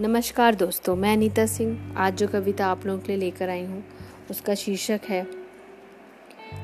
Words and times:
नमस्कार 0.00 0.54
दोस्तों, 0.54 0.96
मैं 0.96 1.12
अनीता 1.12 1.46
सिंह, 1.46 1.94
आज 1.96 2.16
जो 2.16 2.28
कविता 2.28 2.66
आप 2.66 2.86
लोगों 2.86 3.00
के 3.00 3.08
लिए 3.08 3.16
लेकर 3.16 3.48
आई 3.48 3.64
हूँ, 3.64 3.84
उसका 4.30 4.54
शीर्षक 4.54 5.00
है, 5.08 5.26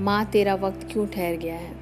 माँ 0.00 0.24
तेरा 0.26 0.54
वक्त 0.54 0.86
क्यों 0.92 1.06
ठहर 1.06 1.36
गया 1.36 1.54
है? 1.54 1.74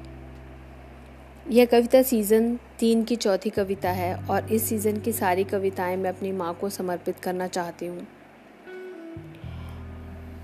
यह 1.49 1.65
कविता 1.65 2.01
सीज़न 2.01 2.59
तीन 2.79 3.03
की 3.03 3.15
चौथी 3.15 3.49
कविता 3.49 3.91
है 3.91 4.15
और 4.27 4.53
इस 4.53 4.63
सीज़न 4.63 4.99
की 4.99 5.11
सारी 5.11 5.43
कविताएँ 5.43 5.97
मैं 5.97 6.09
अपनी 6.09 6.31
माँ 6.31 6.53
को 6.53 6.69
समर्पित 6.69 7.19
करना 7.19 7.47
चाहती 7.47 7.85
हूँ। 7.85 8.07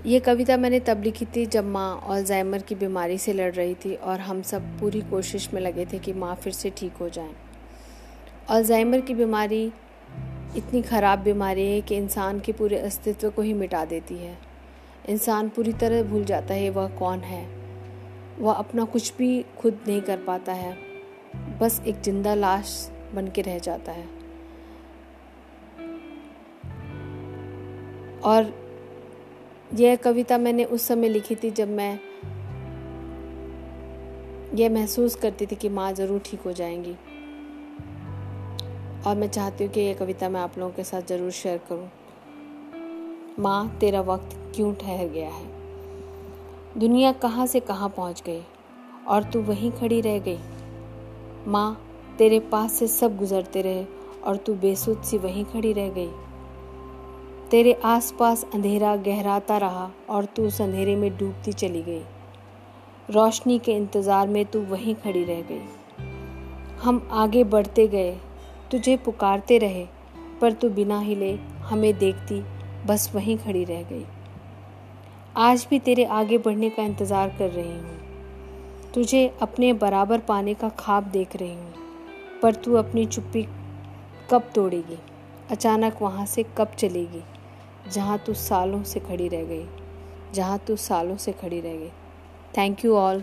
ये 0.06 0.20
कविता 0.20 0.56
मैंने 0.56 0.80
तब 0.80 1.02
लिखी 1.02 1.26
थी 1.26 1.46
जब 1.46 1.64
माँ 1.64 1.96
ऑलजाइमर 1.96 2.62
की 2.62 2.74
बीमारी 2.74 3.18
से 3.18 3.32
लड़ 3.32 3.52
रही 3.54 3.74
थी 3.74 3.94
और 3.94 4.20
हम 4.20 4.42
सब 4.42 4.78
पूरी 4.80 5.00
कोशिश 5.00 5.54
में 5.54 5.60
लगे 5.60 5.86
थे 5.86 5.98
कि 5.98 6.12
माँ 6.12 6.34
फिर 6.34 6.52
से 6.52 6.70
ठीक 6.70 6.92
हो 6.92 7.08
जाए। 7.08 7.34
ऑलजाइमर 8.50 9.00
की 9.00 9.14
बीमारी 9.14 9.72
इतनी 10.56 10.80
ख़राब 10.82 11.18
बीमारी 11.18 11.66
है 11.66 11.80
कि 11.80 11.96
इंसान 11.96 12.40
के 12.40 12.52
पूरे 12.52 12.78
अस्तित्व 12.78 13.30
को 13.30 13.42
ही 13.42 13.52
मिटा 13.54 13.84
देती 13.84 14.16
है। 14.16 14.36
इंसान 15.08 15.48
पूरी 15.48 15.72
तरह 15.72 16.02
भूल 16.02 16.24
जाता 16.24 16.54
है 16.54 16.70
वह 16.70 16.88
कौन 16.88 17.18
है। 17.18 17.44
वह 18.38 18.52
अपना 18.52 18.84
कुछ 18.84 19.12
भी 19.16 19.44
खुद 19.58 19.78
नहीं 19.88 20.00
कर 20.00 20.16
पाता 20.16 20.52
है। 20.52 20.76
बस 21.60 21.80
एक 21.86 22.00
ज़िंदा 22.02 22.34
लाश 22.34 22.90
बन 23.14 23.28
के 23.28 23.42
रह 23.42 23.58
जाता 23.58 23.92
है। 23.92 24.08
और 28.24 28.52
यह 29.74 29.96
कविता 29.96 30.38
मैंने 30.38 30.64
उस 30.64 30.82
समय 30.82 31.08
लिखी 31.08 31.34
थी 31.34 31.50
जब 31.50 31.68
मैं 31.68 31.98
यह 34.54 34.70
महसूस 34.70 35.14
करती 35.14 35.46
थी 35.46 35.56
कि 35.56 35.68
माँ 35.68 35.92
ज़रूर 35.92 36.20
ठीक 36.24 36.40
हो 36.40 36.52
जाएँगी। 36.52 36.96
और 39.06 39.16
मैं 39.16 39.28
चाहती 39.28 39.64
हूँ 39.64 39.72
कि 39.72 39.80
ये 39.80 39.94
कविता 39.94 40.28
मैं 40.28 40.40
आप 40.40 40.58
लोगों 40.58 40.72
के 40.72 40.84
साथ 40.84 41.02
ज़रूर 41.02 41.30
शेयर 41.30 41.58
करूँ। 41.58 41.88
माँ, 43.38 43.76
तेरा 43.80 44.00
वक्त 44.00 44.52
क्यों 44.54 44.74
ठहर 44.74 45.08
गया 45.08 45.28
है? 45.28 45.44
दुनिया 46.78 47.12
कहाँ 47.12 47.46
से 47.46 47.60
कहाँ 47.60 47.88
पहुँच 47.88 48.22
गई? 48.26 48.42
और 49.08 49.22
तू 49.22 49.42
वहीं 49.42 49.70
खड़ी 49.70 50.00
रह 50.00 50.18
गई? 50.18 50.38
माँ, 51.46 51.80
तेरे 52.18 52.40
पास 52.40 52.72
से 52.72 52.86
सब 52.86 53.16
गुजरते 53.16 53.62
रहे 53.62 53.84
और 54.24 54.36
तू 54.36 54.54
बेसुध 54.54 55.02
सी 55.02 55.18
वहीं 55.18 55.44
खड़ी 55.44 55.72
रह 55.72 55.88
गई। 55.88 56.10
तेरे 57.50 57.72
आसपास 57.84 58.44
अंधेरा 58.54 58.96
गहराता 58.96 59.58
रहा 59.58 59.90
और 60.08 60.24
तू 60.24 60.46
उस 60.46 60.60
अंधेरे 60.60 60.96
में 60.96 61.16
डूबती 61.16 61.52
चली 61.52 61.82
गई। 61.82 62.02
रोशनी 63.10 63.58
के 63.58 63.72
इंतज़ार 63.72 64.28
में 64.28 64.44
तू 64.44 64.60
वहीं 64.60 64.94
खड़ी 64.94 65.24
रह 65.24 65.40
गई। 65.40 65.62
हम 66.82 67.08
आगे 67.12 67.44
बढ़ते 67.44 67.88
गए 67.88 68.18
तुझे 68.70 68.96
पुकारते 68.96 69.58
रहे, 69.58 69.86
पर 70.40 70.52
तू 70.52 70.68
बिना 70.70 70.98
हिले 71.00 71.32
हमें 71.64 71.92
देखती, 71.98 72.40
बस 72.86 73.10
वहीं 73.14 73.36
खड़ी 73.38 73.64
रह 73.64 73.82
गई। 73.82 74.04
आज 75.38 75.66
भी 75.70 75.78
तेरे 75.78 76.04
आगे 76.04 76.38
बढ़ने 76.38 76.70
का 76.70 76.82
इंतज़ार 76.82 77.28
कर 77.38 77.50
रही 77.50 77.72
हूँ। 77.72 77.98
तुझे 78.94 79.26
अपने 79.42 79.72
बराबर 79.72 80.18
पाने 80.18 80.54
का 80.54 80.68
ख्वाब 80.78 81.10
देख 81.10 81.36
रही 81.36 81.54
हूँ, 81.54 81.72
पर 82.42 82.54
तू 82.54 82.74
अपनी 82.74 83.06
चुप्पी 83.06 83.42
कब 84.30 84.50
तोड़ेगी? 84.54 84.98
अचानक 85.50 86.02
वहाँ 86.02 86.26
से 86.26 86.44
कब 86.58 86.74
चलेगी, 86.78 87.22
जहाँ 87.92 88.18
तू 88.18 88.34
सालों 88.36 88.82
से 88.82 89.00
खड़ी 89.00 89.28
रह 89.28 89.44
गई, 89.44 89.66
जहाँ 90.34 90.58
तू 90.58 90.76
सालों 90.78 91.16
से 91.16 91.32
खड़ी 91.32 91.60
रह 91.60 91.76
गई। 91.76 91.90
Thank 92.58 92.84
you 92.84 92.94
all 92.96 93.22